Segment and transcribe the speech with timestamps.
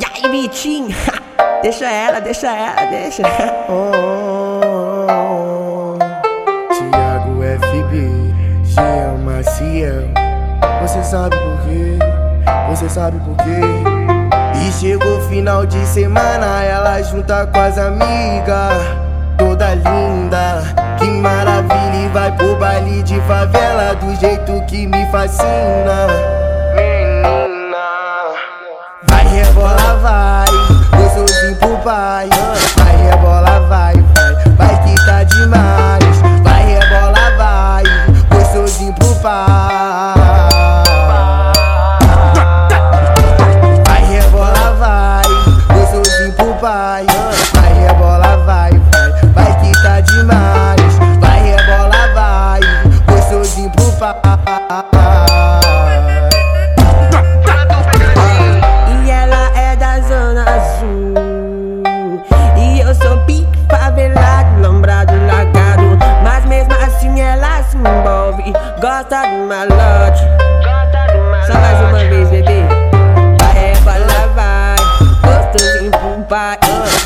[0.00, 0.96] E aí, Vitinho?
[1.62, 3.22] deixa ela, deixa ela, deixa.
[3.68, 5.98] Oh,
[6.72, 8.32] Thiago FB,
[8.64, 10.08] Jean Maciel.
[10.80, 11.98] Você sabe por quê?
[12.70, 13.60] Você sabe por quê?
[14.66, 18.72] E chegou final de semana, ela junta com as amigas,
[19.36, 20.62] toda linda.
[20.98, 26.06] Que maravilha, e vai pro baile de favela do jeito que me fascina.
[26.74, 27.49] Menina,
[31.90, 32.28] pai.
[32.76, 36.20] Vai rebola, vai, vai, vai que tá demais.
[36.44, 37.82] Vai rebola, vai,
[38.30, 40.14] gostosinho pro pai.
[43.86, 45.24] Vai rebola, vai,
[45.74, 47.06] gostosinho pro pai.
[69.50, 70.22] Malote.
[71.44, 72.62] Só mais uma vez, bebê.
[73.40, 74.76] Vai, rebola, vai.
[75.24, 76.56] Gostosinho pro pai.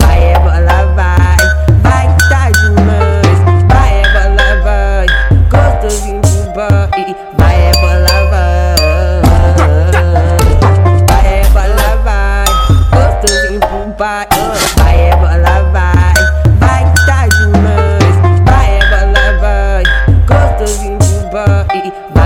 [0.00, 1.36] Vai, rebola, vai.
[1.82, 3.38] Vai que tá demais.
[3.68, 5.06] Vai, rebola, vai.
[5.52, 7.16] Gostosinho pro pai.
[7.38, 8.74] Vai, rebola, vai.
[11.06, 12.46] Vai, rebola, vai.
[12.90, 14.26] Gostosinho pro pai.
[14.78, 16.14] Vai, rebola, vai.
[16.58, 18.14] Vai que tá demais.
[18.44, 19.84] Vai, rebola, vai.
[20.26, 22.21] Gostosinho pro pai.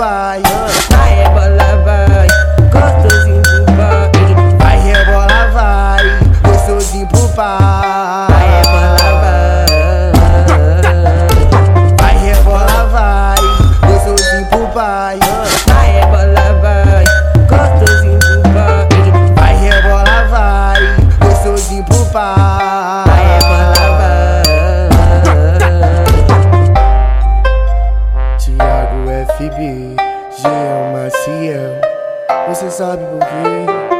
[0.00, 0.42] Pai.
[0.90, 2.26] Vai, rebola, vai.
[2.72, 4.10] Gostosinho pro pai.
[4.58, 6.04] Vai rebola, vai,
[6.42, 8.26] gostosinho pro pai.
[8.30, 9.66] Vai, rebola, vai.
[12.00, 13.40] Vai rebola, vai,
[13.86, 15.18] gostosinho pro pai.
[29.40, 29.96] FB,
[30.42, 31.80] Jean Maciel.
[32.46, 33.99] Você sabe por quê?